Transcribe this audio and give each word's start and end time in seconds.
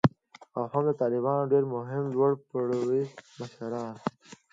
او 0.55 0.63
هم 0.71 0.81
د 0.87 0.91
طالبانو 1.01 1.49
ډیر 1.51 1.63
مهم 1.75 2.03
لوړ 2.15 2.31
پوړي 2.47 3.01
مشران 3.39 3.93